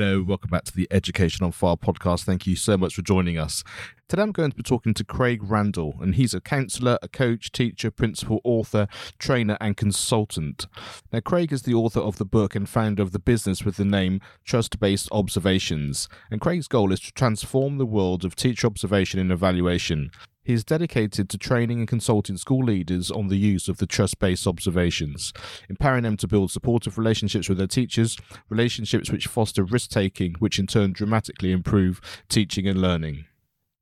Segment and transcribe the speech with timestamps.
[0.00, 2.22] Hello, welcome back to the Education on Fire podcast.
[2.22, 3.64] Thank you so much for joining us.
[4.08, 7.50] Today I'm going to be talking to Craig Randall, and he's a counsellor, a coach,
[7.50, 8.86] teacher, principal, author,
[9.18, 10.68] trainer, and consultant.
[11.12, 13.84] Now, Craig is the author of the book and founder of the business with the
[13.84, 16.08] name Trust Based Observations.
[16.30, 20.12] And Craig's goal is to transform the world of teacher observation and evaluation.
[20.48, 24.18] He is dedicated to training and consulting school leaders on the use of the trust
[24.18, 25.34] based observations,
[25.68, 28.16] empowering them to build supportive relationships with their teachers,
[28.48, 33.26] relationships which foster risk taking, which in turn dramatically improve teaching and learning.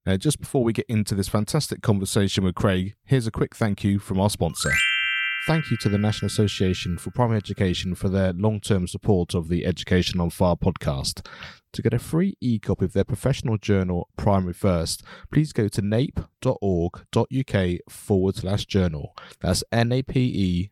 [0.04, 3.84] Now, just before we get into this fantastic conversation with Craig, here's a quick thank
[3.84, 4.72] you from our sponsor.
[5.46, 9.46] Thank you to the National Association for Primary Education for their long term support of
[9.48, 11.24] the Education on Fire podcast.
[11.70, 15.80] To get a free e copy of their professional journal, Primary First, please go to
[15.80, 19.14] nape.org.uk forward slash journal.
[19.40, 20.70] That's nape.org.uk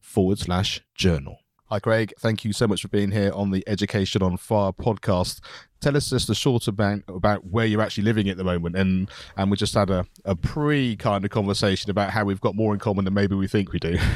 [0.00, 1.43] forward slash journal.
[1.74, 2.14] Hi, Craig.
[2.20, 5.40] Thank you so much for being here on the Education on Fire podcast.
[5.80, 9.10] Tell us just a short about about where you're actually living at the moment, and
[9.36, 12.74] and we just had a, a pre kind of conversation about how we've got more
[12.74, 13.98] in common than maybe we think we do.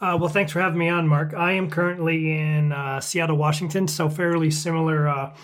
[0.00, 1.34] Uh, well, thanks for having me on, Mark.
[1.34, 5.36] I am currently in uh, Seattle, Washington, so fairly similar uh,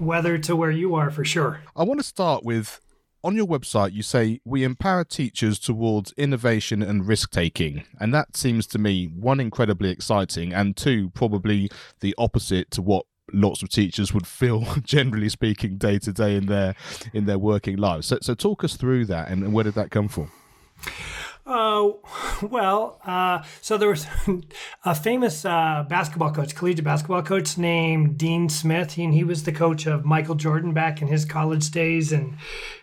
[0.00, 1.60] weather to where you are for sure.
[1.76, 2.80] I want to start with
[3.24, 7.84] on your website, you say we empower teachers towards innovation and risk taking.
[8.00, 13.06] And that seems to me, one, incredibly exciting, and two, probably the opposite to what
[13.32, 16.74] lots of teachers would feel generally speaking day to day in their
[17.14, 20.08] in their working lives so, so talk us through that and where did that come
[20.08, 20.30] from
[21.46, 21.90] uh,
[22.42, 24.06] well, uh, so there was
[24.84, 29.52] a famous uh, basketball coach, collegiate basketball coach named Dean Smith, and he was the
[29.52, 32.12] coach of Michael Jordan back in his college days.
[32.12, 32.36] And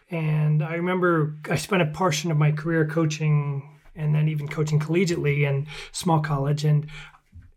[0.09, 4.79] and I remember I spent a portion of my career coaching and then even coaching
[4.79, 6.63] collegiately in small college.
[6.63, 6.87] And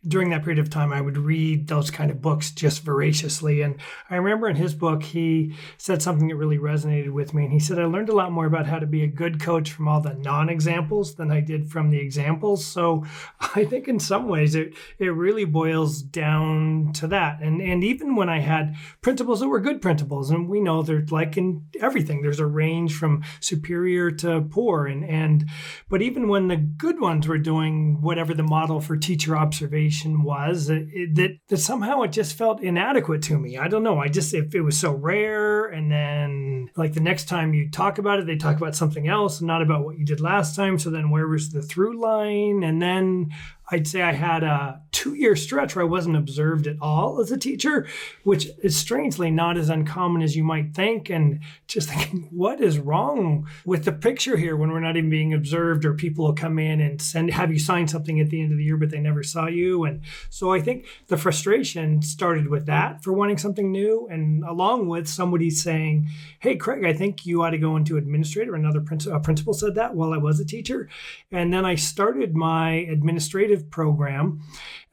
[0.06, 3.62] during that period of time, I would read those kind of books just voraciously.
[3.62, 3.76] And
[4.10, 7.44] I remember in his book, he said something that really resonated with me.
[7.44, 9.70] And he said, I learned a lot more about how to be a good coach
[9.70, 12.64] from all the non examples than I did from the examples.
[12.64, 13.06] So
[13.54, 17.40] I think in some ways it, it really boils down to that.
[17.40, 21.06] And, and even when I had principals that were good principals, and we know they're
[21.10, 24.86] like in everything, there's a range from superior to poor.
[24.86, 25.48] And, and
[25.88, 29.91] but even when the good ones were doing whatever the model for teacher observation,
[30.24, 33.58] was that that somehow it just felt inadequate to me.
[33.58, 33.98] I don't know.
[33.98, 37.98] I just if it was so rare, and then like the next time you talk
[37.98, 40.78] about it, they talk about something else, and not about what you did last time.
[40.78, 42.62] So then where was the through line?
[42.62, 43.30] And then
[43.70, 47.32] I'd say I had a two year stretch where I wasn't observed at all as
[47.32, 47.86] a teacher,
[48.24, 51.08] which is strangely not as uncommon as you might think.
[51.10, 55.32] And just thinking, what is wrong with the picture here when we're not even being
[55.32, 58.52] observed, or people will come in and send have you sign something at the end
[58.52, 59.84] of the year, but they never saw you.
[59.84, 64.88] And so I think the frustration started with that for wanting something new, and along
[64.88, 66.08] with somebody saying,
[66.40, 70.12] "Hey, Craig, I think you ought to go into administrator." Another principal said that while
[70.12, 70.88] I was a teacher,
[71.30, 74.40] and then I started my administrative program,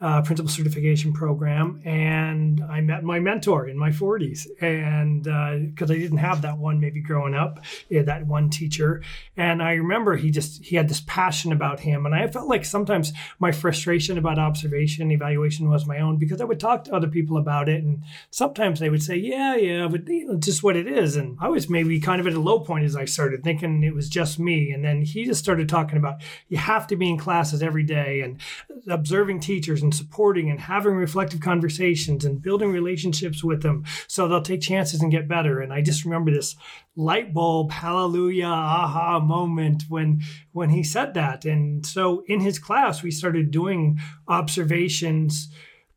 [0.01, 5.93] uh, principal certification program, and I met my mentor in my 40s, and because uh,
[5.93, 9.03] I didn't have that one maybe growing up, that one teacher,
[9.35, 12.63] and I remember he just he had this passion about him, and I felt like
[12.63, 17.09] sometimes my frustration about observation evaluation was my own because I would talk to other
[17.09, 20.77] people about it, and sometimes they would say, yeah, yeah, but you know, just what
[20.77, 23.43] it is, and I was maybe kind of at a low point as I started
[23.43, 26.95] thinking it was just me, and then he just started talking about you have to
[26.95, 28.39] be in classes every day, and
[28.87, 34.41] observing teachers and supporting and having reflective conversations and building relationships with them so they'll
[34.41, 35.59] take chances and get better.
[35.59, 36.55] And I just remember this
[36.95, 40.21] light bulb hallelujah aha moment when
[40.51, 41.45] when he said that.
[41.45, 45.49] And so in his class we started doing observations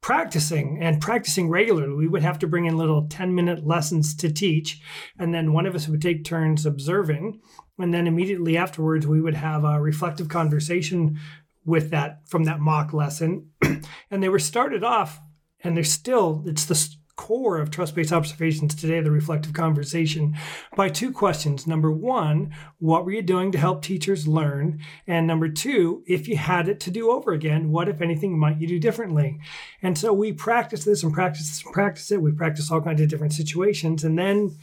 [0.03, 1.95] practicing and practicing regularly.
[1.95, 4.83] We would have to bring in little 10 minute lessons to teach.
[5.19, 7.41] And then one of us would take turns observing.
[7.79, 11.19] And then immediately afterwards, we would have a reflective conversation
[11.65, 13.51] with that from that mock lesson.
[14.11, 15.21] and they were started off,
[15.63, 20.37] and they're still, it's the core of trust based observations today, the reflective conversation,
[20.77, 21.67] by two questions.
[21.67, 24.81] Number one, what were you doing to help teachers learn?
[25.07, 28.61] And number two, if you had it to do over again, what, if anything, might
[28.61, 29.39] you do differently?
[29.83, 32.23] And so we practice this and practice this and practice it.
[32.23, 34.05] We practice all kinds of different situations.
[34.05, 34.57] And then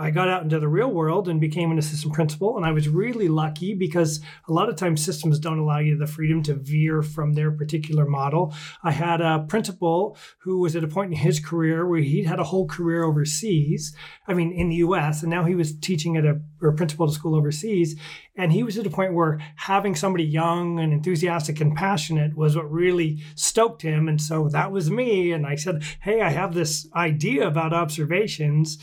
[0.00, 2.56] I got out into the real world and became an assistant principal.
[2.56, 6.06] And I was really lucky because a lot of times systems don't allow you the
[6.06, 8.54] freedom to veer from their particular model.
[8.82, 12.40] I had a principal who was at a point in his career where he'd had
[12.40, 13.94] a whole career overseas,
[14.26, 17.12] I mean, in the US, and now he was teaching at a or principal a
[17.12, 17.96] school overseas.
[18.36, 22.56] And he was at a point where having somebody young and enthusiastic and passionate was
[22.56, 24.08] what really stoked him.
[24.08, 25.32] And so that was me.
[25.32, 28.78] And I said, Hey, I have this idea about observations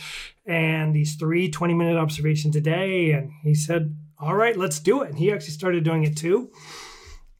[0.45, 3.11] and these three 20 minute observations a day.
[3.11, 5.09] And he said, All right, let's do it.
[5.09, 6.51] And he actually started doing it too.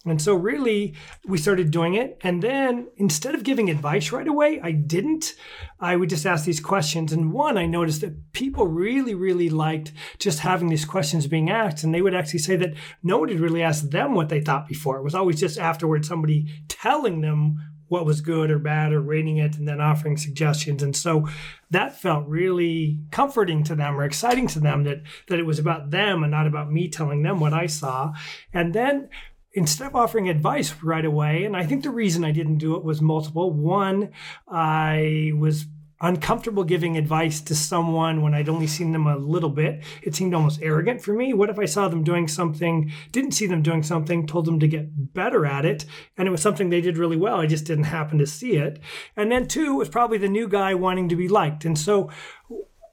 [0.10, 0.96] And so, really,
[1.26, 2.18] we started doing it.
[2.22, 5.34] And then instead of giving advice right away, I didn't.
[5.80, 7.12] I would just ask these questions.
[7.12, 11.84] And one, I noticed that people really, really liked just having these questions being asked.
[11.84, 12.74] And they would actually say that
[13.04, 14.98] nobody had really asked them what they thought before.
[14.98, 17.58] It was always just afterward somebody telling them
[17.88, 20.84] what was good or bad or rating it and then offering suggestions.
[20.84, 21.28] And so
[21.70, 25.92] that felt really comforting to them or exciting to them that, that it was about
[25.92, 28.14] them and not about me telling them what I saw.
[28.54, 29.10] And then
[29.58, 32.84] instead of offering advice right away, and I think the reason I didn't do it
[32.84, 33.52] was multiple.
[33.52, 34.12] One,
[34.48, 35.66] I was
[36.00, 39.84] uncomfortable giving advice to someone when I'd only seen them a little bit.
[40.04, 41.34] It seemed almost arrogant for me.
[41.34, 44.68] What if I saw them doing something, didn't see them doing something, told them to
[44.68, 45.88] get better at it,
[46.18, 47.40] and it was something they did really well.
[47.40, 48.80] I just didn't happen to see it.
[49.16, 51.66] And then two was probably the new guy wanting to be liked.
[51.66, 52.12] And so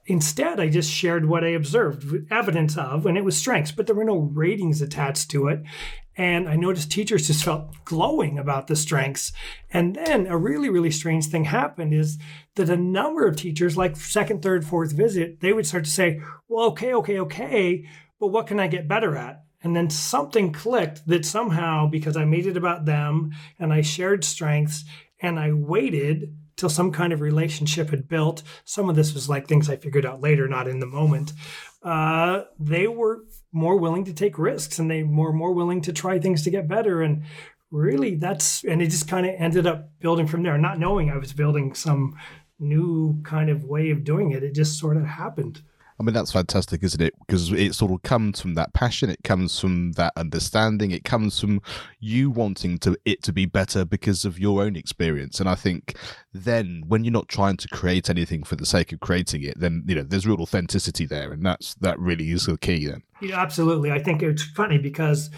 [0.07, 3.95] Instead, I just shared what I observed, evidence of, and it was strengths, but there
[3.95, 5.63] were no ratings attached to it.
[6.17, 9.33] And I noticed teachers just felt glowing about the strengths.
[9.71, 12.17] And then a really, really strange thing happened is
[12.55, 16.21] that a number of teachers, like second, third, fourth visit, they would start to say,
[16.47, 17.85] well, okay, okay, okay,
[18.19, 19.43] but what can I get better at?
[19.61, 24.23] And then something clicked that somehow, because I made it about them and I shared
[24.23, 24.85] strengths
[25.19, 28.43] and I waited till some kind of relationship had built.
[28.63, 31.33] Some of this was like things I figured out later, not in the moment.
[31.83, 36.19] Uh, they were more willing to take risks and they were more willing to try
[36.19, 37.01] things to get better.
[37.01, 37.23] And
[37.71, 41.17] really, that's, and it just kind of ended up building from there, not knowing I
[41.17, 42.17] was building some
[42.59, 44.43] new kind of way of doing it.
[44.43, 45.61] It just sort of happened.
[45.99, 47.13] I mean, that's fantastic, isn't it?
[47.25, 51.39] Because it sort of comes from that passion, it comes from that understanding, it comes
[51.39, 51.61] from
[51.99, 55.39] you wanting to it to be better because of your own experience.
[55.39, 55.97] And I think
[56.33, 59.83] then when you're not trying to create anything for the sake of creating it, then
[59.87, 62.87] you know there's real authenticity there, and that's that really is the key.
[62.87, 63.91] Then, yeah, absolutely.
[63.91, 65.29] I think it's funny because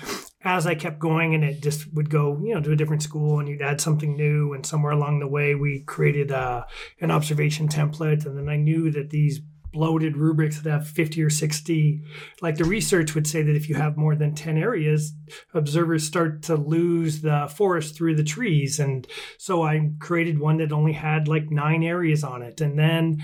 [0.43, 3.39] as I kept going and it just would go, you know, to a different school
[3.39, 4.53] and you'd add something new.
[4.53, 6.63] And somewhere along the way, we created uh,
[7.01, 8.25] an observation template.
[8.25, 9.41] And then I knew that these
[9.77, 12.01] bloated rubrics that have 50 or 60
[12.41, 15.13] like the research would say that if you have more than 10 areas
[15.53, 19.05] observers start to lose the forest through the trees and
[19.37, 23.23] so i created one that only had like nine areas on it and then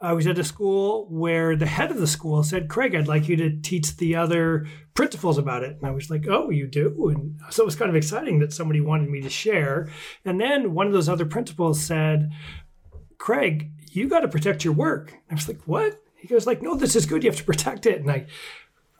[0.00, 3.28] I was at a school where the head of the school said, Craig, I'd like
[3.28, 4.64] you to teach the other
[4.94, 5.76] principals about it.
[5.76, 7.08] And I was like, oh, you do?
[7.08, 9.88] And so it was kind of exciting that somebody wanted me to share.
[10.24, 12.30] And then one of those other principals said,
[13.18, 15.14] Craig, you got to protect your work.
[15.30, 16.00] I was like, what?
[16.16, 17.22] He goes like, no, this is good.
[17.22, 18.00] You have to protect it.
[18.00, 18.26] And I,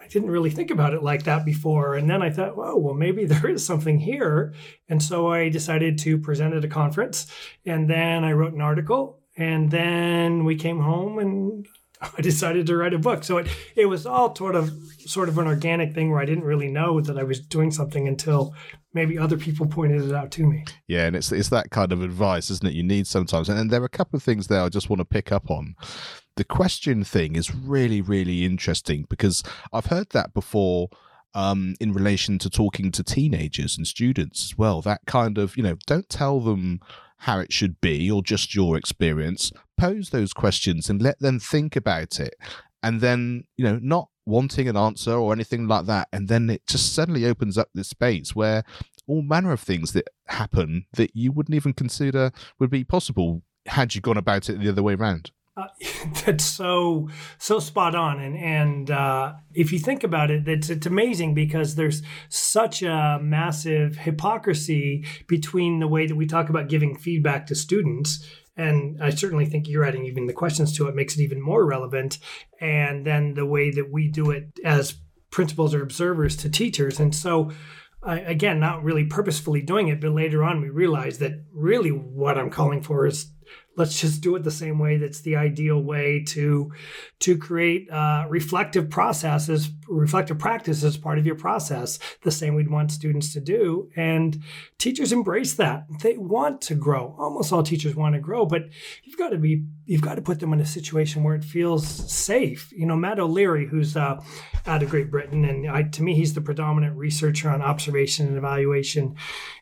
[0.01, 1.95] I didn't really think about it like that before.
[1.95, 4.55] And then I thought, oh, well, maybe there is something here.
[4.89, 7.27] And so I decided to present at a conference.
[7.65, 9.21] And then I wrote an article.
[9.37, 11.67] And then we came home and
[12.19, 13.25] I decided to write a book.
[13.25, 14.73] So it, it was all sort of
[15.07, 18.07] sort of an organic thing where I didn't really know that I was doing something
[18.07, 18.55] until
[18.95, 20.65] maybe other people pointed it out to me.
[20.87, 22.75] Yeah, and it's it's that kind of advice, isn't it?
[22.75, 25.01] You need sometimes, and, and there are a couple of things there I just want
[25.01, 25.75] to pick up on.
[26.37, 30.89] The question thing is really really interesting because I've heard that before.
[31.35, 35.63] Um, in relation to talking to teenagers and students as well, that kind of you
[35.63, 36.81] know, don't tell them
[37.19, 39.53] how it should be or just your experience.
[39.79, 42.35] Pose those questions and let them think about it,
[42.83, 46.09] and then you know, not wanting an answer or anything like that.
[46.13, 48.63] And then it just suddenly opens up this space where
[49.07, 53.95] all manner of things that happen that you wouldn't even consider would be possible had
[53.95, 55.31] you gone about it the other way around.
[55.57, 55.67] Uh,
[56.25, 57.09] that's so
[57.39, 61.75] so spot on, and and uh, if you think about it, it's it's amazing because
[61.75, 67.57] there's such a massive hypocrisy between the way that we talk about giving feedback to
[67.57, 68.25] students
[68.59, 71.65] and I certainly think you're adding even the questions to it makes it even more
[71.65, 72.19] relevant.
[72.61, 74.97] And then the way that we do it as
[75.31, 76.99] principals or observers to teachers.
[76.99, 77.53] And so,
[78.03, 82.37] I, again, not really purposefully doing it, but later on we realized that really what
[82.37, 83.31] I'm calling for is
[83.77, 86.73] let's just do it the same way that's the ideal way to
[87.21, 92.71] to create uh, reflective processes reflective practice as part of your process the same we'd
[92.71, 93.91] want students to do.
[93.97, 94.43] And
[94.79, 95.87] teachers embrace that.
[96.03, 97.15] They want to grow.
[97.19, 98.65] Almost all teachers want to grow but
[99.05, 101.87] you've got to be you've got to put them in a situation where it feels
[101.87, 102.73] safe.
[102.73, 104.23] You know matt o'leary who's uh,
[104.67, 108.37] out of great britain and I, to me he's the predominant researcher on observation and
[108.37, 109.17] evaluation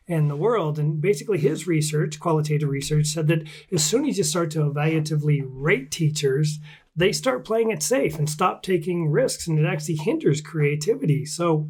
[0.07, 0.79] in the world.
[0.79, 5.41] And basically his research qualitative research said that as soon as you start to evaluatively
[5.45, 6.59] rate teachers,
[6.97, 11.25] they start playing it safe and stop taking risks, and it actually hinders creativity.
[11.25, 11.69] So,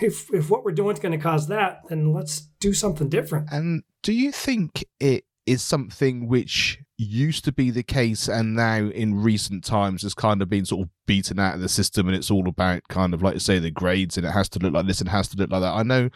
[0.00, 3.48] if if what we're doing is going to cause that, then let's do something different.
[3.52, 8.76] And do you think it is something which used to be the case and now
[8.76, 12.16] in recent times has kind of been sort of beaten out of the system and
[12.16, 14.86] it's all about kind of like say the grades and it has to look like
[14.86, 15.74] this and has to look like that.
[15.74, 16.08] I know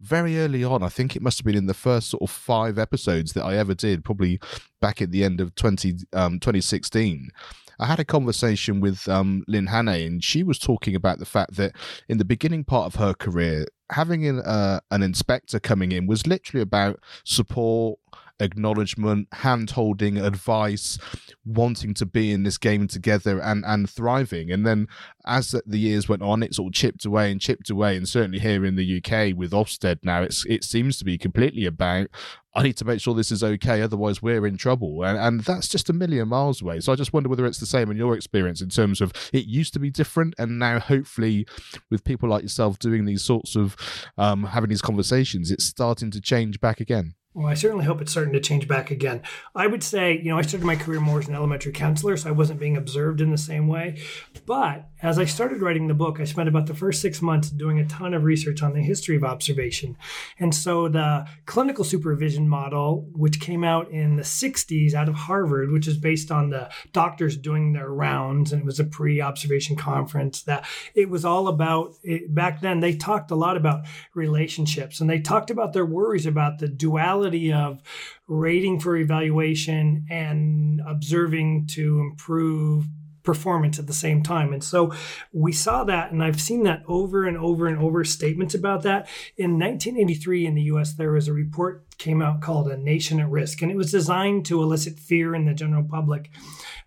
[0.00, 2.78] very early on, I think it must have been in the first sort of five
[2.78, 4.40] episodes that I ever did, probably
[4.80, 7.30] back at the end of 20, um, 2016.
[7.78, 11.56] I had a conversation with um, Lynn Hanay, and she was talking about the fact
[11.56, 11.72] that
[12.08, 16.26] in the beginning part of her career, having an, uh, an inspector coming in was
[16.26, 17.98] literally about support,
[18.42, 20.98] acknowledgement, hand holding, advice,
[21.44, 24.50] wanting to be in this game together and, and thriving.
[24.50, 24.88] And then
[25.24, 27.96] as the years went on, it sort of chipped away and chipped away.
[27.96, 31.66] And certainly here in the UK with Ofsted now, it's it seems to be completely
[31.66, 32.08] about
[32.54, 35.04] I need to make sure this is okay, otherwise we're in trouble.
[35.04, 36.80] And, and that's just a million miles away.
[36.80, 39.46] So I just wonder whether it's the same in your experience in terms of it
[39.46, 41.46] used to be different, and now hopefully
[41.90, 43.76] with people like yourself doing these sorts of
[44.18, 47.14] um, having these conversations, it's starting to change back again.
[47.34, 49.22] Well, I certainly hope it's starting to change back again.
[49.54, 52.28] I would say, you know, I started my career more as an elementary counselor, so
[52.28, 54.02] I wasn't being observed in the same way.
[54.44, 57.78] But as I started writing the book, I spent about the first six months doing
[57.78, 59.96] a ton of research on the history of observation.
[60.38, 65.70] And so the clinical supervision model, which came out in the 60s out of Harvard,
[65.70, 69.74] which is based on the doctors doing their rounds, and it was a pre observation
[69.74, 75.00] conference, that it was all about, it, back then, they talked a lot about relationships
[75.00, 77.21] and they talked about their worries about the duality
[77.52, 77.82] of
[78.26, 82.86] rating for evaluation and observing to improve
[83.22, 84.52] performance at the same time.
[84.52, 84.92] And so
[85.32, 89.08] we saw that, and I've seen that over and over and over statements about that.
[89.36, 93.30] In 1983 in the US, there was a report came out called A Nation at
[93.30, 96.30] Risk, and it was designed to elicit fear in the general public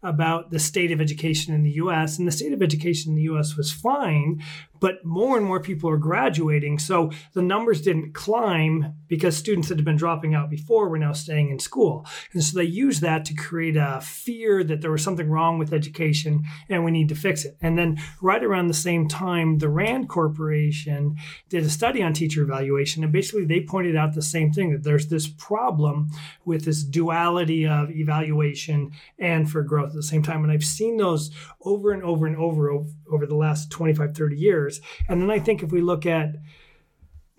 [0.04, 2.18] about the state of education in the US.
[2.20, 4.42] And the state of education in the US was fine,
[4.80, 6.80] but more and more people are graduating.
[6.80, 11.14] So the numbers didn't climb because students that had been dropping out before were now
[11.14, 12.06] staying in school.
[12.34, 15.74] And so they used that to create a fear that there was something wrong with
[15.74, 17.58] education and we need to fix it.
[17.62, 21.16] And then right around the same time, the RAND Corporation
[21.50, 23.04] did a study on teacher evaluation.
[23.04, 26.10] And basically they pointed out the same thing that there's this problem
[26.46, 30.44] with this duality of evaluation and for growth at the same time.
[30.44, 31.32] And I've seen those
[31.62, 32.72] over and over and over
[33.12, 34.82] over the last 25, 30 years.
[35.08, 36.36] And then I think if we look at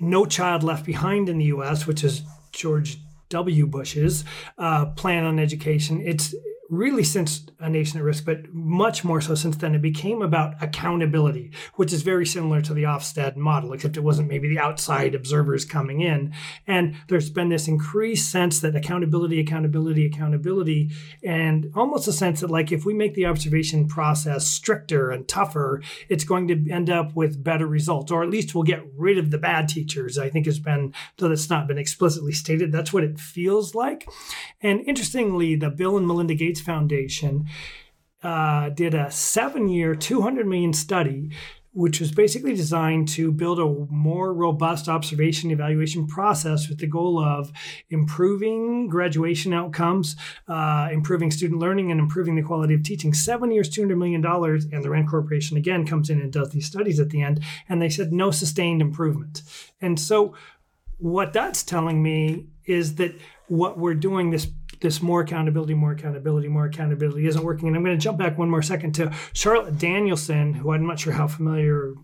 [0.00, 3.66] No Child Left Behind in the US, which is George W.
[3.66, 4.24] Bush's
[4.58, 6.34] uh, plan on education, it's
[6.68, 10.60] really since A Nation at Risk, but much more so since then, it became about
[10.62, 15.14] accountability, which is very similar to the Ofsted model, except it wasn't maybe the outside
[15.14, 16.32] observers coming in.
[16.66, 20.90] And there's been this increased sense that accountability, accountability, accountability,
[21.22, 25.82] and almost a sense that, like, if we make the observation process stricter and tougher,
[26.08, 29.30] it's going to end up with better results, or at least we'll get rid of
[29.30, 30.18] the bad teachers.
[30.18, 34.08] I think has been, though that's not been explicitly stated, that's what it feels like.
[34.60, 37.46] And interestingly, the Bill and Melinda Gates Foundation
[38.22, 41.30] uh, did a seven year, 200 million study,
[41.76, 47.22] which was basically designed to build a more robust observation evaluation process with the goal
[47.22, 47.52] of
[47.90, 50.16] improving graduation outcomes,
[50.48, 53.12] uh, improving student learning, and improving the quality of teaching.
[53.12, 54.24] Seven years, $200 million.
[54.72, 57.40] And the RAND Corporation again comes in and does these studies at the end.
[57.68, 59.42] And they said no sustained improvement.
[59.78, 60.34] And so,
[60.96, 63.14] what that's telling me is that
[63.48, 64.48] what we're doing this
[64.80, 67.68] this more accountability, more accountability, more accountability isn't working.
[67.68, 70.98] And I'm going to jump back one more second to Charlotte Danielson, who I'm not
[70.98, 71.94] sure how familiar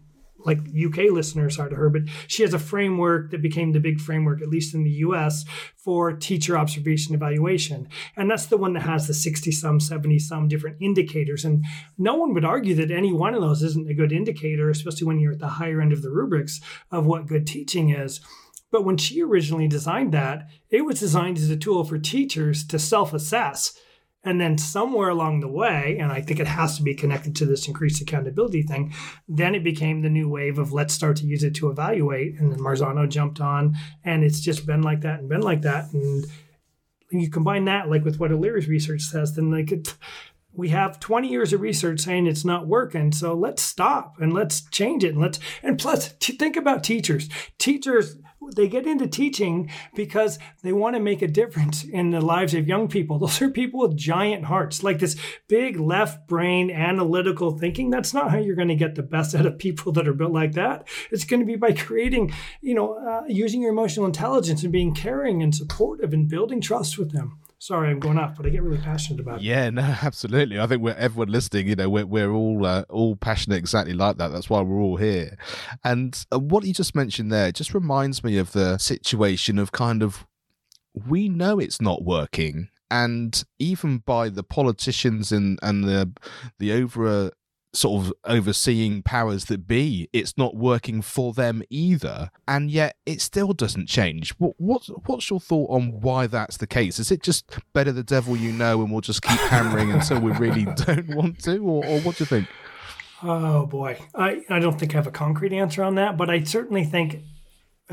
[0.44, 4.00] like UK listeners are to her, but she has a framework that became the big
[4.00, 5.44] framework, at least in the US,
[5.76, 7.88] for teacher observation evaluation.
[8.16, 11.44] And that's the one that has the 60 some, 70 some different indicators.
[11.44, 11.64] And
[11.98, 15.18] no one would argue that any one of those isn't a good indicator, especially when
[15.18, 16.60] you're at the higher end of the rubrics
[16.90, 18.20] of what good teaching is.
[18.72, 22.78] But when she originally designed that, it was designed as a tool for teachers to
[22.78, 23.78] self assess.
[24.24, 27.44] And then somewhere along the way, and I think it has to be connected to
[27.44, 28.94] this increased accountability thing,
[29.28, 32.38] then it became the new wave of let's start to use it to evaluate.
[32.38, 35.92] And then Marzano jumped on, and it's just been like that and been like that.
[35.92, 36.24] And
[37.10, 39.96] you combine that like with what O'Leary's research says, then like it,
[40.54, 43.10] we have 20 years of research saying it's not working.
[43.10, 45.14] So let's stop and let's change it.
[45.14, 47.28] And let's and plus think about teachers.
[47.58, 48.16] Teachers
[48.54, 52.68] they get into teaching because they want to make a difference in the lives of
[52.68, 53.18] young people.
[53.18, 55.16] Those are people with giant hearts, like this
[55.48, 57.90] big left brain analytical thinking.
[57.90, 60.32] That's not how you're going to get the best out of people that are built
[60.32, 60.88] like that.
[61.10, 64.94] It's going to be by creating, you know, uh, using your emotional intelligence and being
[64.94, 68.60] caring and supportive and building trust with them sorry i'm going off but i get
[68.60, 69.44] really passionate about it.
[69.44, 70.58] Yeah no absolutely.
[70.58, 74.16] I think we're everyone listening you know we're, we're all uh, all passionate exactly like
[74.16, 74.32] that.
[74.32, 75.36] That's why we're all here.
[75.84, 80.02] And uh, what you just mentioned there just reminds me of the situation of kind
[80.02, 80.26] of
[81.06, 82.68] we know it's not working.
[82.90, 86.10] And even by the politicians and and the
[86.58, 87.30] the over
[87.74, 93.20] sort of overseeing powers that be, it's not working for them either, and yet it
[93.20, 94.30] still doesn't change.
[94.38, 96.98] What, what's what's your thought on why that's the case?
[96.98, 100.32] Is it just better the devil you know, and we'll just keep hammering until we
[100.32, 102.48] really don't want to, or, or what do you think?
[103.22, 106.42] Oh boy, I, I don't think I have a concrete answer on that, but I
[106.42, 107.22] certainly think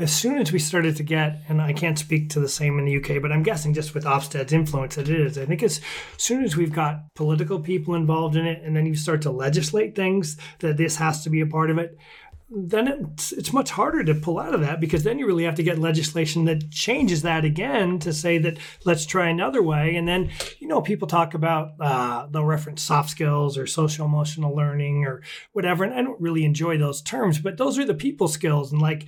[0.00, 2.86] as soon as we started to get, and I can't speak to the same in
[2.86, 5.36] the UK, but I'm guessing just with Ofsted's influence that it is.
[5.36, 5.80] I think as
[6.16, 9.94] soon as we've got political people involved in it, and then you start to legislate
[9.94, 11.98] things that this has to be a part of it,
[12.52, 15.54] then it's, it's much harder to pull out of that because then you really have
[15.54, 19.94] to get legislation that changes that again to say that let's try another way.
[19.94, 24.54] And then, you know, people talk about, uh, they'll reference soft skills or social emotional
[24.56, 25.84] learning or whatever.
[25.84, 28.72] And I don't really enjoy those terms, but those are the people skills.
[28.72, 29.06] And like,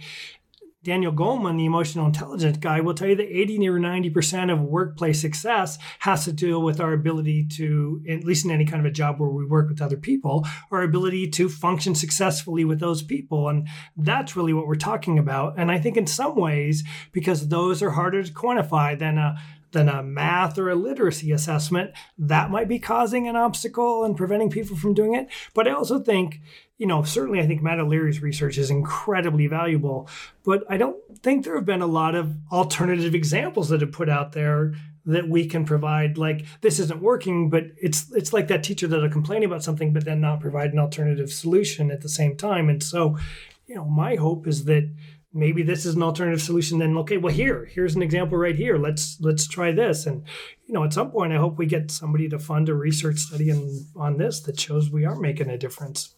[0.84, 5.20] Daniel Goleman, the emotional intelligence guy, will tell you that 80 or 90% of workplace
[5.20, 8.94] success has to do with our ability to, at least in any kind of a
[8.94, 13.48] job where we work with other people, our ability to function successfully with those people.
[13.48, 15.54] And that's really what we're talking about.
[15.56, 19.36] And I think in some ways, because those are harder to quantify than a
[19.72, 24.50] than a math or a literacy assessment, that might be causing an obstacle and preventing
[24.50, 25.28] people from doing it.
[25.54, 26.40] But I also think
[26.78, 30.08] you know, certainly I think Matt O'Leary's research is incredibly valuable,
[30.42, 34.08] but I don't think there have been a lot of alternative examples that have put
[34.08, 34.74] out there
[35.06, 39.08] that we can provide like this isn't working but it's it's like that teacher that'll
[39.08, 42.82] complain about something but then not provide an alternative solution at the same time and
[42.82, 43.18] so
[43.66, 44.88] you know my hope is that
[45.34, 48.76] maybe this is an alternative solution then okay well here here's an example right here.
[48.76, 50.06] Let's let's try this.
[50.06, 50.24] And
[50.66, 53.50] you know at some point i hope we get somebody to fund a research study
[53.50, 56.14] on on this that shows we are making a difference.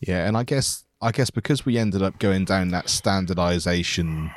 [0.00, 4.30] Yeah, and I guess I guess because we ended up going down that standardization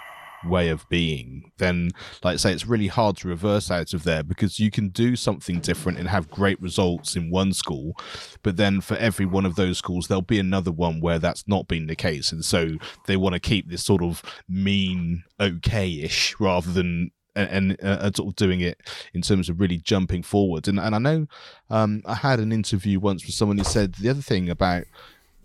[0.45, 1.91] way of being, then
[2.23, 5.60] like say, it's really hard to reverse out of there because you can do something
[5.60, 7.95] different and have great results in one school,
[8.43, 11.67] but then for every one of those schools, there'll be another one where that's not
[11.67, 12.69] been the case, and so
[13.06, 18.36] they want to keep this sort of mean okay-ish rather than and, uh, sort of
[18.36, 18.80] doing it
[19.13, 20.67] in terms of really jumping forward.
[20.67, 21.28] And and I know
[21.69, 24.86] um, I had an interview once with someone who said the other thing about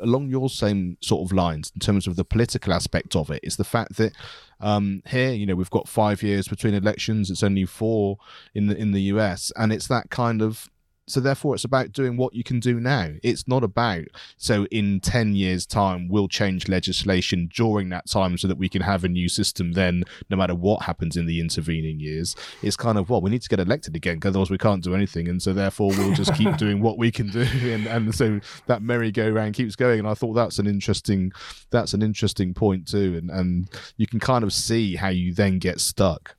[0.03, 3.57] along your same sort of lines in terms of the political aspect of it is
[3.57, 4.13] the fact that
[4.61, 7.31] um, here, you know, we've got five years between elections.
[7.31, 8.19] It's only four
[8.55, 10.71] in the in the US, and it's that kind of
[11.09, 13.09] so therefore, it's about doing what you can do now.
[13.23, 14.05] It's not about
[14.37, 18.83] so in ten years' time we'll change legislation during that time so that we can
[18.83, 19.73] have a new system.
[19.73, 23.43] Then, no matter what happens in the intervening years, it's kind of well, we need
[23.43, 26.35] to get elected again, because otherwise we can't do anything, and so therefore we'll just
[26.35, 29.99] keep doing what we can do, and, and so that merry-go-round keeps going.
[29.99, 31.33] And I thought that's an interesting
[31.71, 35.59] that's an interesting point too, and and you can kind of see how you then
[35.59, 36.37] get stuck.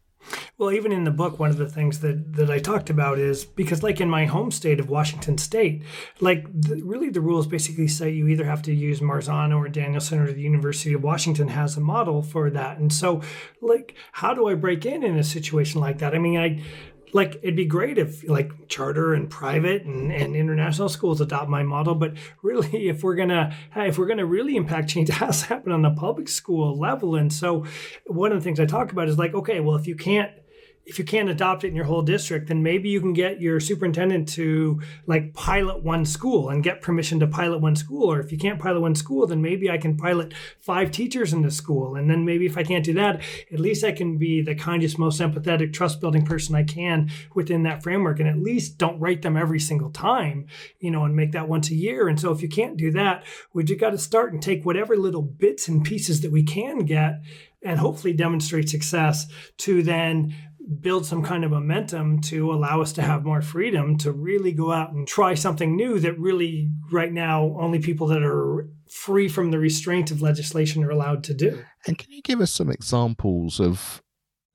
[0.58, 3.44] Well, even in the book, one of the things that, that I talked about is
[3.44, 5.84] because, like in my home state of Washington State,
[6.20, 10.20] like the, really the rules basically say you either have to use Marzano or Danielson
[10.20, 12.78] or the University of Washington has a model for that.
[12.78, 13.22] And so,
[13.62, 16.16] like, how do I break in in a situation like that?
[16.16, 16.64] I mean, I
[17.14, 21.64] like it'd be great if like charter and private and, and international schools adopt my
[21.64, 25.48] model but really if we're gonna if we're gonna really impact change it has to
[25.48, 27.16] happen on the public school level.
[27.16, 27.66] And so
[28.06, 30.32] one of the things i talk about is like okay well if you can't
[30.86, 33.60] if you can't adopt it in your whole district, then maybe you can get your
[33.60, 38.12] superintendent to like pilot one school and get permission to pilot one school.
[38.12, 41.42] Or if you can't pilot one school, then maybe I can pilot five teachers in
[41.42, 41.96] the school.
[41.96, 45.00] And then maybe if I can't do that, at least I can be the kindest,
[45.00, 48.20] most empathetic, trust building person I can within that framework.
[48.20, 50.48] And at least don't write them every single time,
[50.80, 52.10] you know, and make that once a year.
[52.10, 54.98] And so if you can't do that, we just got to start and take whatever
[54.98, 57.22] little bits and pieces that we can get
[57.64, 60.36] and hopefully demonstrate success to then
[60.80, 64.72] build some kind of momentum to allow us to have more freedom to really go
[64.72, 69.52] out and try something new that really right now only people that are free from
[69.52, 71.64] the restraint of legislation are allowed to do.
[71.86, 74.02] And can you give us some examples of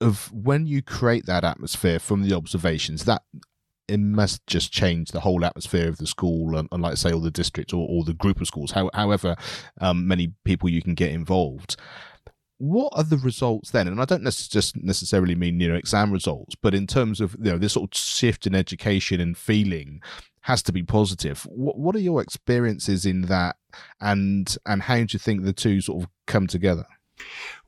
[0.01, 3.21] of when you create that atmosphere from the observations that
[3.89, 7.19] it must just change the whole atmosphere of the school and, and like say all
[7.19, 9.35] the district or, or the group of schools how, however
[9.81, 11.75] um, many people you can get involved
[12.59, 13.87] what are the results then?
[13.87, 17.51] And I don't just necessarily mean you know exam results, but in terms of you
[17.51, 20.01] know this sort of shift in education and feeling
[20.41, 21.43] has to be positive.
[21.43, 23.55] What what are your experiences in that,
[23.99, 26.85] and and how do you think the two sort of come together?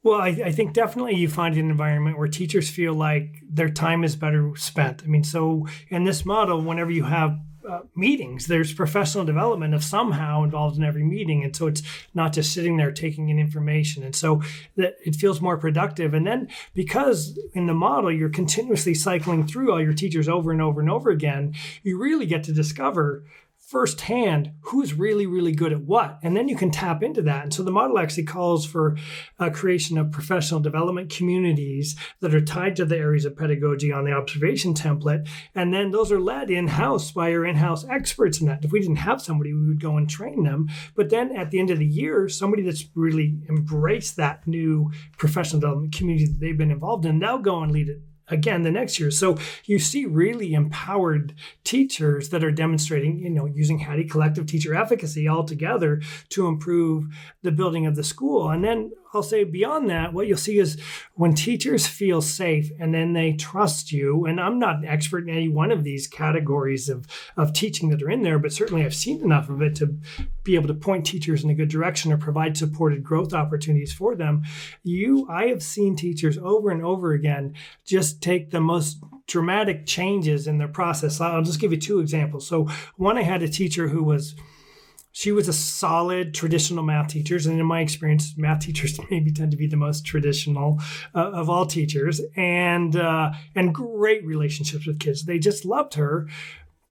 [0.03, 4.05] Well, I, I, think definitely you find an environment where teachers feel like their time
[4.05, 5.03] is better spent.
[5.03, 8.47] I mean, so in this model, whenever you have uh, meetings.
[8.47, 12.77] There's professional development of somehow involved in every meeting, and so it's not just sitting
[12.77, 14.03] there taking in information.
[14.03, 14.41] And so
[14.75, 16.13] that it feels more productive.
[16.13, 20.61] And then because in the model you're continuously cycling through all your teachers over and
[20.61, 23.23] over and over again, you really get to discover
[23.71, 26.19] firsthand who's really, really good at what.
[26.21, 27.43] And then you can tap into that.
[27.43, 28.97] And so the model actually calls for
[29.39, 34.03] a creation of professional development communities that are tied to the areas of pedagogy on
[34.03, 35.25] the observation template.
[35.55, 38.65] And then those are led in house by your in house experts in that.
[38.65, 40.67] If we didn't have somebody, we would go and train them.
[40.93, 45.61] But then at the end of the year, somebody that's really embraced that new professional
[45.61, 48.99] development community that they've been involved in, they'll go and lead it again the next
[48.99, 49.11] year.
[49.11, 54.73] So you see really empowered teachers that are demonstrating, you know, using Hattie collective teacher
[54.73, 57.05] efficacy all together to improve
[57.43, 58.49] the building of the school.
[58.49, 60.79] And then I'll say beyond that, what you'll see is
[61.15, 65.29] when teachers feel safe and then they trust you, and I'm not an expert in
[65.29, 68.95] any one of these categories of, of teaching that are in there, but certainly I've
[68.95, 69.97] seen enough of it to
[70.43, 74.15] be able to point teachers in a good direction or provide supported growth opportunities for
[74.15, 74.43] them.
[74.83, 80.47] You, I have seen teachers over and over again just take the most dramatic changes
[80.47, 81.21] in their process.
[81.21, 82.47] I'll just give you two examples.
[82.47, 84.35] So, one, I had a teacher who was
[85.11, 89.51] she was a solid traditional math teacher and in my experience math teachers maybe tend
[89.51, 90.79] to be the most traditional
[91.15, 95.25] uh, of all teachers and uh, and great relationships with kids.
[95.25, 96.27] They just loved her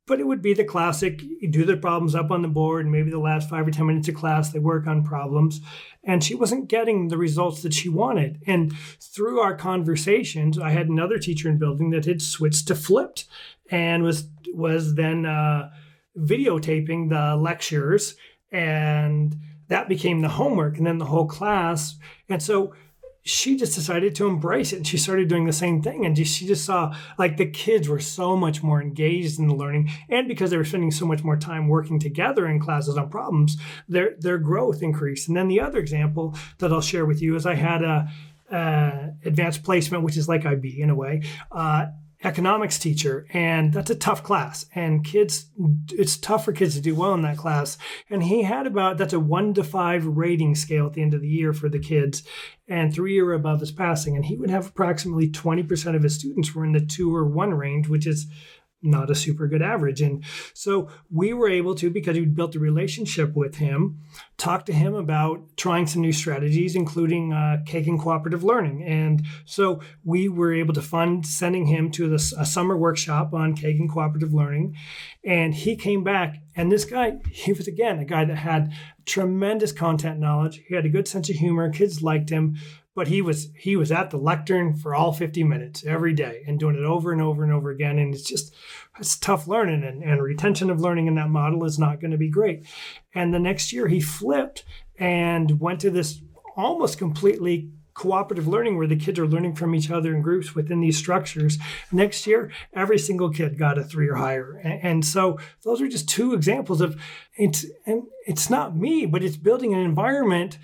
[0.07, 2.91] but it would be the classic you do the problems up on the board and
[2.91, 5.61] maybe the last five or ten minutes of class they work on problems
[6.03, 8.43] and she wasn't getting the results that she wanted.
[8.47, 13.27] And through our conversations i had another teacher in building that had switched to flipped
[13.71, 15.71] and was was then uh,
[16.21, 18.17] videotaping the lectures
[18.53, 19.37] and
[19.69, 21.97] that became the homework and then the whole class
[22.29, 22.75] and so
[23.23, 26.47] she just decided to embrace it and she started doing the same thing and she
[26.47, 30.51] just saw like the kids were so much more engaged in the learning and because
[30.51, 34.39] they were spending so much more time working together in classes on problems their their
[34.39, 35.29] growth increased.
[35.29, 38.11] And then the other example that i'll share with you is i had a
[38.51, 41.87] uh, advanced placement which is like ib in a way uh,
[42.23, 44.67] economics teacher and that's a tough class.
[44.75, 45.51] And kids
[45.93, 47.79] it's tough for kids to do well in that class.
[48.11, 51.23] And he had about that's a one to five rating scale at the end of
[51.23, 52.23] the year for the kids
[52.69, 54.17] and three or above is passing.
[54.17, 57.55] And he would have approximately 20% of his students were in the two or one
[57.55, 58.27] range which is
[58.83, 60.01] not a super good average.
[60.01, 64.01] And so we were able to, because we built a relationship with him,
[64.37, 68.83] talk to him about trying some new strategies, including uh, Kagan cooperative learning.
[68.83, 73.91] And so we were able to fund sending him to a summer workshop on Kagan
[73.91, 74.77] cooperative learning.
[75.25, 78.73] And he came back, and this guy, he was again a guy that had
[79.05, 80.63] tremendous content knowledge.
[80.67, 81.71] He had a good sense of humor.
[81.71, 82.57] Kids liked him
[82.95, 86.59] but he was he was at the lectern for all 50 minutes every day and
[86.59, 87.99] doing it over and over and over again.
[87.99, 88.55] And it's just
[88.99, 92.19] it's tough learning and, and retention of learning in that model is not going to
[92.19, 92.67] be great.
[93.15, 94.65] And the next year he flipped
[94.99, 96.21] and went to this
[96.57, 100.81] almost completely cooperative learning where the kids are learning from each other in groups within
[100.81, 101.59] these structures.
[101.93, 104.57] Next year every single kid got a three or higher.
[104.57, 107.01] And, so those are just two examples of
[107.37, 110.59] it's and it's not me but it's building an environment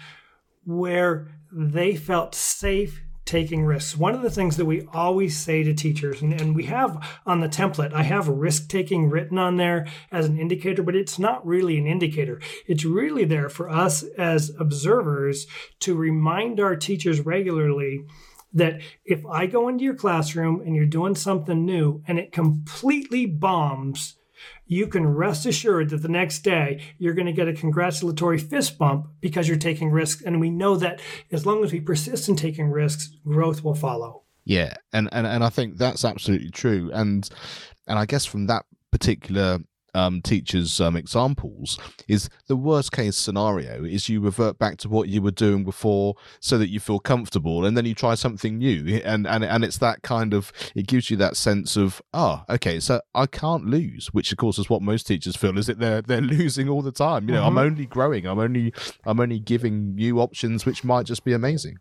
[0.64, 3.96] where they felt safe taking risks.
[3.96, 7.40] One of the things that we always say to teachers, and, and we have on
[7.40, 11.44] the template, I have risk taking written on there as an indicator, but it's not
[11.44, 12.40] really an indicator.
[12.66, 15.46] It's really there for us as observers
[15.80, 18.04] to remind our teachers regularly
[18.52, 23.26] that if I go into your classroom and you're doing something new and it completely
[23.26, 24.16] bombs,
[24.66, 28.78] you can rest assured that the next day you're going to get a congratulatory fist
[28.78, 30.22] bump because you're taking risks.
[30.22, 31.00] And we know that
[31.32, 34.22] as long as we persist in taking risks, growth will follow.
[34.44, 36.90] Yeah, and, and, and I think that's absolutely true.
[36.92, 37.28] And
[37.86, 39.58] and I guess from that particular
[39.96, 45.08] um, teachers' um, examples is the worst case scenario is you revert back to what
[45.08, 49.00] you were doing before so that you feel comfortable and then you try something new
[49.04, 52.54] and and, and it's that kind of it gives you that sense of ah oh,
[52.54, 55.78] okay so I can't lose which of course is what most teachers feel is that
[55.78, 57.58] they're they're losing all the time you know mm-hmm.
[57.58, 61.78] I'm only growing I'm only I'm only giving new options which might just be amazing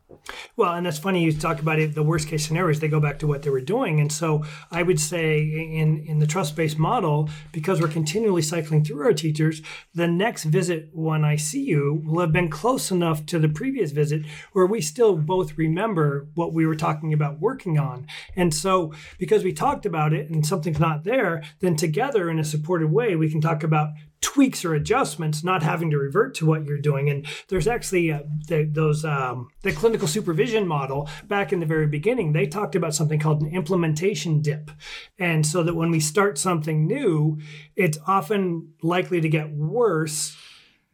[0.56, 1.96] Well, and that's funny you talk about it.
[1.96, 4.00] The worst case scenarios, they go back to what they were doing.
[4.00, 8.84] And so I would say in, in the trust based model, because we're continually cycling
[8.84, 9.64] through our teachers,
[9.96, 13.90] the next visit when I see you will have been close enough to the previous
[13.90, 14.22] visit
[14.54, 18.06] where we still both remember what we were talking about working on.
[18.36, 22.44] And so because we talked about it and something's not there, then together in a
[22.44, 23.90] supported way, we can talk about
[24.36, 27.10] tweaks or adjustments, not having to revert to what you're doing.
[27.10, 31.88] And there's actually uh, the, those um, the clinical supervision model back in the very
[31.88, 32.34] beginning.
[32.34, 34.72] They talked about something called an implementation dip,
[35.18, 37.40] and so that when we start something new,
[37.78, 40.36] it's often likely to get worse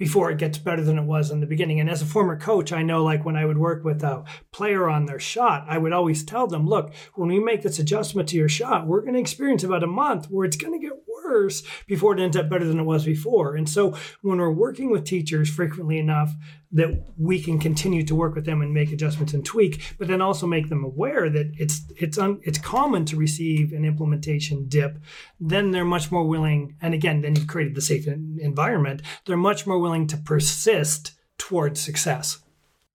[0.01, 1.79] before it gets better than it was in the beginning.
[1.79, 4.89] And as a former coach, I know like when I would work with a player
[4.89, 8.35] on their shot, I would always tell them, look, when we make this adjustment to
[8.35, 11.61] your shot, we're going to experience about a month where it's going to get worse
[11.85, 13.55] before it ends up better than it was before.
[13.55, 16.33] And so when we're working with teachers frequently enough
[16.73, 20.21] that we can continue to work with them and make adjustments and tweak, but then
[20.21, 24.97] also make them aware that it's it's un, it's common to receive an implementation dip,
[25.39, 26.75] then they're much more willing.
[26.81, 29.01] And again, then you've created the safe environment.
[29.25, 32.39] They're much more willing to persist towards success.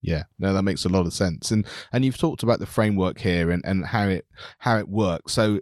[0.02, 1.50] Yeah, no, that makes a lot of sense.
[1.50, 4.26] And and you've talked about the framework here and, and how it
[4.58, 5.32] how it works.
[5.32, 5.60] So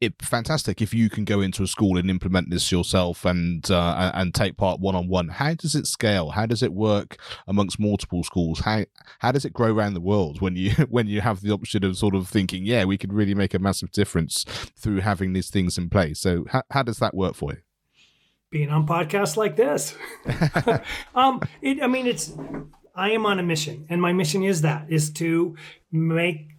[0.00, 4.12] it fantastic if you can go into a school and implement this yourself and uh,
[4.14, 5.28] and take part one on one.
[5.28, 6.30] How does it scale?
[6.30, 8.60] How does it work amongst multiple schools?
[8.60, 8.84] How
[9.18, 11.96] how does it grow around the world when you when you have the option of
[11.96, 14.44] sort of thinking, yeah, we could really make a massive difference
[14.76, 16.20] through having these things in place.
[16.20, 17.58] So how how does that work for you?
[18.50, 19.94] Being on podcasts like this,
[21.14, 22.32] um, it, I mean, it's
[22.94, 25.56] I am on a mission, and my mission is that is to
[25.90, 26.57] make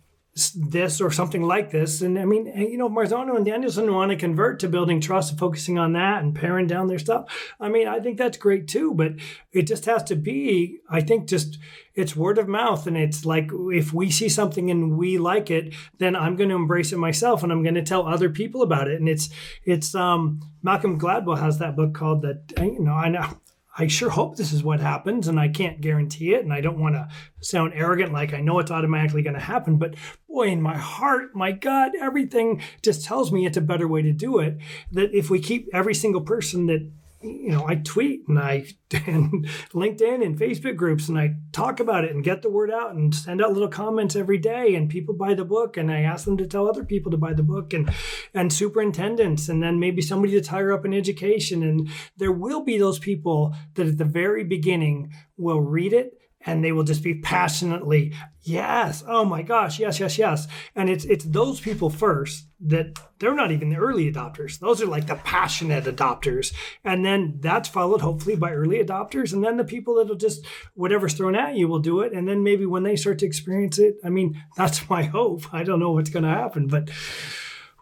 [0.52, 2.02] this or something like this.
[2.02, 5.40] And I mean, you know, Marzano and Danielson want to convert to building trust and
[5.40, 7.26] focusing on that and paring down their stuff.
[7.60, 9.14] I mean, I think that's great too, but
[9.52, 11.58] it just has to be, I think, just
[11.96, 12.88] it's word of mouth.
[12.88, 16.56] And it's like if we see something and we like it, then I'm going to
[16.56, 19.00] embrace it myself and I'm going to tell other people about it.
[19.00, 19.30] And it's,
[19.66, 23.40] it's, um, Malcolm Gladwell has that book called that, you know, I know
[23.80, 26.82] I sure hope this is what happens, and I can't guarantee it, and I don't
[26.82, 27.08] want to
[27.40, 29.78] sound arrogant like I know it's automatically going to happen.
[29.78, 29.96] But
[30.28, 34.12] boy, in my heart, my God, everything just tells me it's a better way to
[34.12, 34.58] do it.
[34.92, 38.66] That if we keep every single person that you know, I tweet and I
[39.08, 42.94] and LinkedIn and Facebook groups and I talk about it and get the word out
[42.94, 46.26] and send out little comments every day and people buy the book and I ask
[46.26, 47.92] them to tell other people to buy the book and
[48.34, 51.62] and superintendents and then maybe somebody that's higher up in education.
[51.62, 56.64] And there will be those people that at the very beginning will read it and
[56.64, 60.48] they will just be passionately yes oh my gosh yes yes yes.
[60.76, 64.60] And it's it's those people first that they're not even the early adopters.
[64.60, 66.54] Those are like the passionate adopters.
[66.84, 69.34] And then that's followed hopefully by early adopters.
[69.34, 72.14] And then the people that'll just whatever's thrown at you will do it.
[72.14, 75.54] And then maybe when they start to experience it i mean that's my hope.
[75.54, 76.90] I don't know what's going to happen but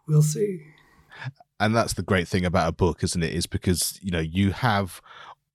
[0.07, 0.63] we'll see.
[1.59, 3.33] And that's the great thing about a book isn't it?
[3.33, 5.01] Is because you know you have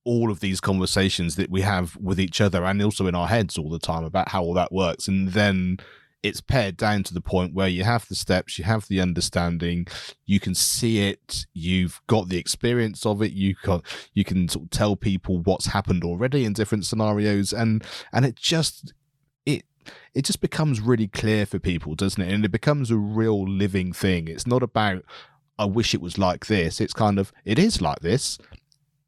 [0.04, 3.56] all of these conversations that we have with each other and also in our heads
[3.56, 5.06] all the time about how all that works.
[5.08, 5.78] And then
[6.22, 9.84] it's pared down to the point where you have the steps you have the understanding
[10.24, 13.82] you can see it you've got the experience of it you can
[14.14, 17.52] you can sort of tell people what's happened already in different scenarios.
[17.52, 18.92] And and it just
[19.46, 19.64] it
[20.14, 22.32] it just becomes really clear for people doesn't it?
[22.32, 24.28] And it becomes a real living thing.
[24.28, 25.04] It's not about
[25.58, 26.80] I wish it was like this.
[26.80, 28.38] It's kind of, it is like this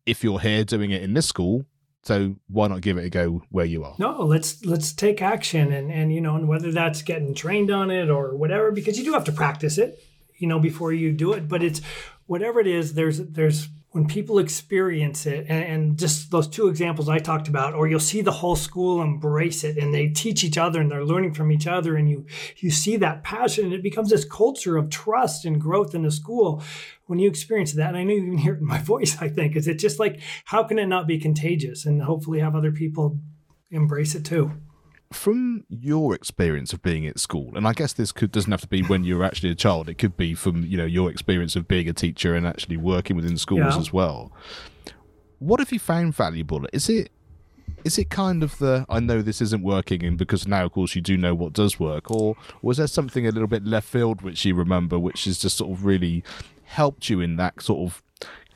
[0.07, 1.65] if you're here doing it in this school,
[2.03, 3.95] so why not give it a go where you are?
[3.99, 7.91] No, let's let's take action and and you know, and whether that's getting trained on
[7.91, 9.99] it or whatever, because you do have to practice it,
[10.37, 11.49] you know, before you do it.
[11.49, 11.81] But it's
[12.27, 17.09] whatever it is, there's there's when people experience it and, and, just those two examples
[17.09, 20.59] i talked about or you'll see the whole school embrace it and they teach each
[20.59, 23.85] other and they're learning from each other and you you see that passion and it
[23.85, 26.61] becomes this culture of trust and growth in the school
[27.07, 29.29] when you experience that and i know you can hear it in my voice i
[29.29, 32.73] think is it just like how can it not be contagious and hopefully have other
[32.73, 33.19] people
[33.71, 34.53] embrace it too
[35.15, 38.69] from your experience of being at school, and I guess this could doesn't have to
[38.69, 39.89] be when you're actually a child.
[39.89, 43.17] It could be from you know your experience of being a teacher and actually working
[43.17, 43.79] within schools yeah.
[43.79, 44.33] as well.
[45.39, 46.67] What have you found valuable?
[46.73, 47.11] Is it
[47.85, 50.95] is it kind of the I know this isn't working, and because now of course
[50.95, 54.23] you do know what does work, or was there something a little bit left field
[54.23, 56.25] which you remember, which is just sort of really
[56.75, 58.03] helped you in that sort of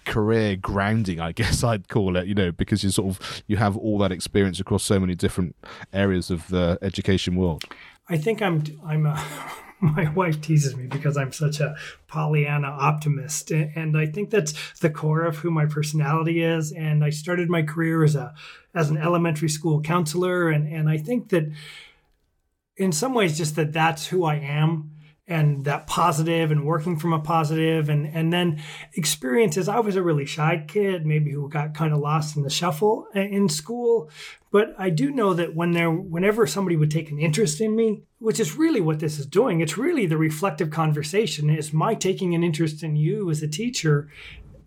[0.04, 3.76] career grounding, I guess I'd call it, you know, because you sort of you have
[3.76, 5.54] all that experience across so many different
[5.92, 7.62] areas of the education world.
[8.09, 9.24] I think I'm I'm a,
[9.81, 11.76] my wife teases me because I'm such a
[12.09, 16.72] Pollyanna optimist, and I think that's the core of who my personality is.
[16.72, 18.35] And I started my career as a
[18.74, 21.52] as an elementary school counselor, and and I think that
[22.76, 24.97] in some ways, just that that's who I am
[25.29, 27.88] and that positive and working from a positive.
[27.88, 28.62] And and then
[28.95, 32.51] experiences i was a really shy kid maybe who got kind of lost in the
[32.51, 34.11] shuffle uh, in school.
[34.51, 38.03] But i do know that when there whenever somebody would take an interest in me
[38.19, 41.51] which is really what this is doing it's really the reflective conversation.
[41.51, 44.09] Is my taking an interest in you as a teacher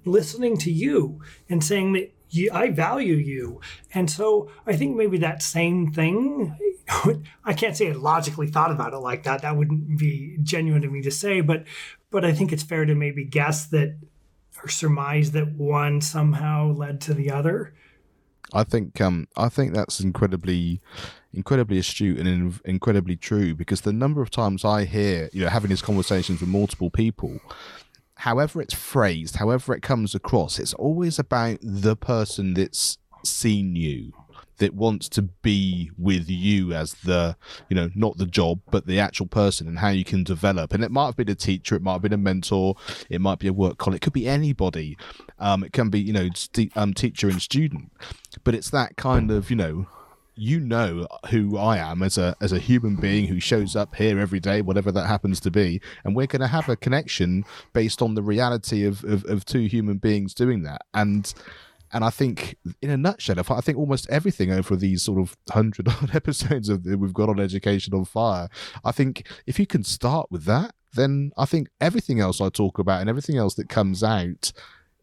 [0.05, 3.61] listening to you and saying that you, I value you.
[3.93, 6.57] And so I think maybe that same thing,
[7.45, 9.41] I can't say I logically thought about it like that.
[9.41, 11.65] That wouldn't be genuine to me to say, but
[12.09, 13.97] but I think it's fair to maybe guess that
[14.61, 17.73] or surmise that one somehow led to the other.
[18.53, 20.81] I think um I think that's incredibly
[21.33, 25.49] incredibly astute and in, incredibly true because the number of times I hear, you know,
[25.49, 27.39] having these conversations with multiple people
[28.21, 34.13] however it's phrased, however it comes across, it's always about the person that's seen you
[34.57, 37.35] that wants to be with you as the
[37.67, 40.71] you know not the job but the actual person and how you can develop.
[40.71, 42.75] And it might have been a teacher it might have been a mentor
[43.09, 44.97] it might be a work colleague it could be anybody.
[45.39, 47.91] Um, it can be you know st- um, teacher and student.
[48.43, 49.87] But it's that kind of you know
[50.41, 54.19] you know who I am as a as a human being who shows up here
[54.19, 58.01] every day, whatever that happens to be, and we're going to have a connection based
[58.01, 60.81] on the reality of, of, of two human beings doing that.
[60.95, 61.31] And
[61.93, 65.87] and I think, in a nutshell, I think almost everything over these sort of hundred
[65.87, 68.49] odd episodes of we've got on education on fire.
[68.83, 72.79] I think if you can start with that, then I think everything else I talk
[72.79, 74.51] about and everything else that comes out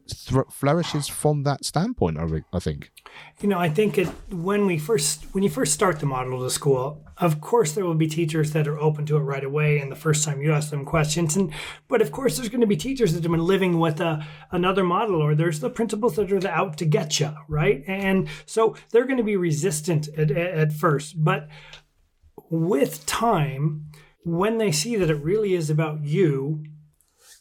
[0.09, 2.19] th- flourishes from that standpoint.
[2.53, 2.91] I think.
[3.41, 6.51] You know, I think it when we first when you first start the model to
[6.51, 9.91] school, of course there will be teachers that are open to it right away, and
[9.91, 11.53] the first time you ask them questions, and
[11.89, 14.85] but of course there's going to be teachers that have been living with a, another
[14.85, 17.85] model, or there's the principals that are out to get you, right?
[17.87, 21.49] And so they're going to be resistant at, at first, but
[22.51, 23.91] with time,
[24.25, 26.65] when they see that it really is about you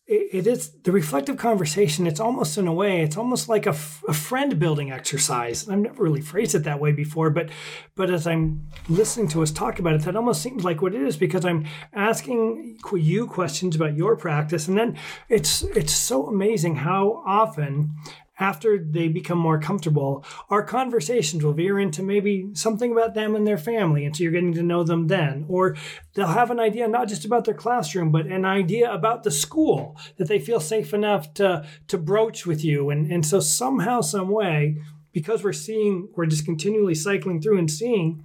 [0.08, 2.08] it is the reflective conversation.
[2.08, 3.76] It's almost in a way, it's almost like a,
[4.08, 5.68] a friend building exercise.
[5.68, 7.50] I've never really phrased it that way before, but
[7.96, 11.02] but as I'm listening to us talk about it, that almost seems like what it
[11.02, 16.78] is because I'm asking you questions about your practice, and then it's it's so amazing
[16.78, 17.96] how often
[18.40, 23.48] after they become more comfortable, our conversations will veer into maybe something about them and
[23.48, 24.06] their family.
[24.06, 25.46] And so you're getting to know them then.
[25.48, 25.76] Or
[26.14, 29.98] they'll have an idea not just about their classroom, but an idea about the school
[30.18, 32.90] that they feel safe enough to, to broach with you.
[32.90, 34.78] And, and so somehow, some way,
[35.12, 38.24] because we're seeing, we're just continually cycling through and seeing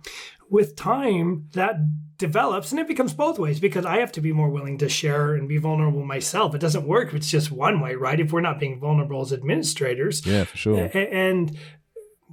[0.50, 1.76] with time that
[2.22, 5.34] develops and it becomes both ways because I have to be more willing to share
[5.34, 6.54] and be vulnerable myself.
[6.54, 8.18] It doesn't work if it's just one way, right?
[8.18, 10.24] If we're not being vulnerable as administrators.
[10.24, 10.90] Yeah, for sure.
[10.94, 11.58] And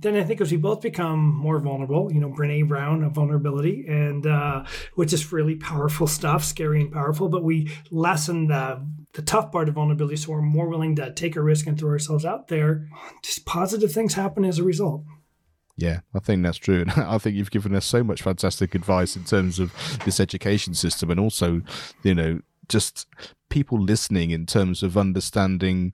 [0.02, 3.86] then I think as we both become more vulnerable, you know, Brene Brown of vulnerability,
[3.88, 9.23] and uh, which is really powerful stuff, scary and powerful, but we lessen the the
[9.23, 12.25] tough part of vulnerability, so we're more willing to take a risk and throw ourselves
[12.25, 12.88] out there.
[13.23, 15.04] Just positive things happen as a result.
[15.79, 16.81] Yeah, I think that's true.
[16.95, 19.73] And I think you've given us so much fantastic advice in terms of
[20.05, 21.61] this education system and also,
[22.03, 23.07] you know, just
[23.49, 25.93] people listening in terms of understanding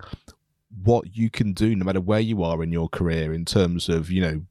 [0.83, 4.11] what you can do no matter where you are in your career in terms of,
[4.11, 4.41] you know,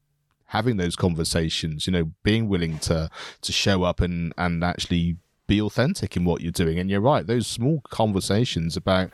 [0.45, 3.09] having those conversations, you know, being willing to
[3.41, 5.17] to show up and and actually
[5.47, 6.79] be authentic in what you're doing.
[6.79, 9.11] And you're right, those small conversations about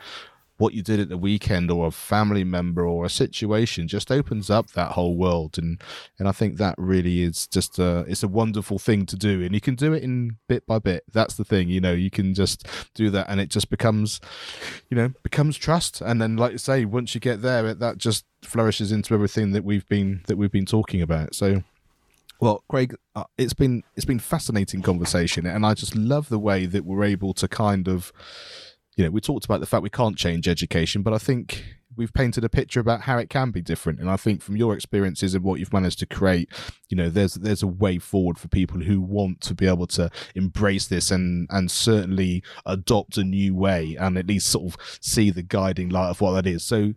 [0.58, 4.50] what you did at the weekend or a family member or a situation just opens
[4.50, 5.58] up that whole world.
[5.58, 5.80] And
[6.18, 9.42] and I think that really is just a it's a wonderful thing to do.
[9.42, 11.04] And you can do it in bit by bit.
[11.12, 14.20] That's the thing you know you can just do that and it just becomes
[14.90, 16.00] you know becomes trust.
[16.00, 19.52] And then like you say once you get there it, that just flourishes into everything
[19.52, 21.34] that we've been that we've been talking about.
[21.34, 21.62] So
[22.42, 26.66] well, Craig, uh, it's been it's been fascinating conversation, and I just love the way
[26.66, 28.12] that we're able to kind of
[28.96, 31.64] you know, we talked about the fact we can't change education, but I think
[31.96, 34.00] we've painted a picture about how it can be different.
[34.00, 36.50] And I think from your experiences and what you've managed to create,
[36.88, 40.10] you know, there's there's a way forward for people who want to be able to
[40.34, 45.30] embrace this and and certainly adopt a new way and at least sort of see
[45.30, 46.64] the guiding light of what that is.
[46.64, 46.94] So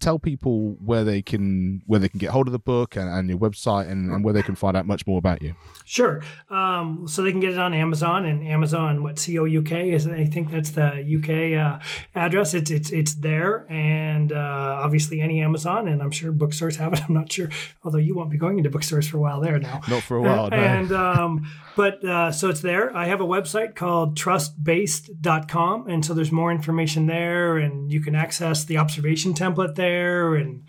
[0.00, 3.28] tell people where they can where they can get hold of the book and, and
[3.28, 5.54] your website and, and, where they can find out much more about you.
[5.84, 6.22] Sure.
[6.50, 9.90] Um, so they can get it on Amazon and Amazon what C O U K
[9.90, 11.84] is I think that's the UK uh,
[12.14, 12.54] address.
[12.54, 17.00] It's it's it's there and uh, obviously any Amazon and I'm sure bookstores have it.
[17.08, 17.48] I'm not sure
[17.82, 19.80] although you won't be going into bookstores for a while there now.
[19.88, 20.46] Not for a while.
[20.46, 20.56] Uh, no.
[20.56, 22.96] And um, but uh, so it's there.
[22.96, 28.14] I have a website called trustbased.com and so there's more information there and you can
[28.14, 30.64] access the observation template there there and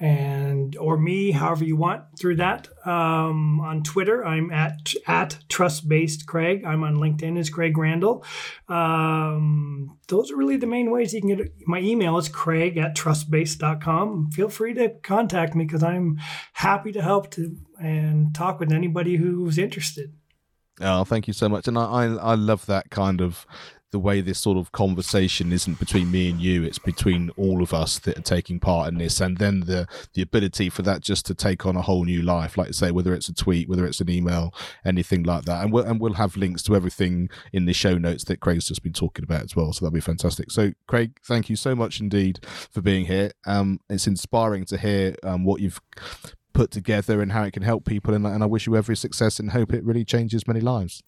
[0.00, 2.68] and or me, however you want through that.
[2.86, 6.64] Um, on Twitter, I'm at at Trust Based Craig.
[6.64, 8.24] I'm on LinkedIn as Craig Randall.
[8.68, 11.52] Um, those are really the main ways you can get.
[11.66, 14.30] My email is Craig at trustbased.com.
[14.30, 16.18] Feel free to contact me because I'm
[16.52, 20.14] happy to help to and talk with anybody who's interested.
[20.80, 23.44] Oh, thank you so much, and I, I, I love that kind of
[23.90, 27.72] the way this sort of conversation isn't between me and you it's between all of
[27.72, 29.20] us that are taking part in this.
[29.20, 32.56] And then the the ability for that just to take on a whole new life
[32.56, 35.62] like say whether it's a tweet whether it's an email anything like that.
[35.62, 38.82] And we'll, and we'll have links to everything in the show notes that Craig's just
[38.82, 39.72] been talking about as well.
[39.72, 40.50] So that'll be fantastic.
[40.50, 43.32] So Craig thank you so much indeed for being here.
[43.46, 45.80] Um it's inspiring to hear um, what you've
[46.58, 48.12] put together and how it can help people.
[48.12, 51.04] And, and I wish you every success and hope it really changes many lives.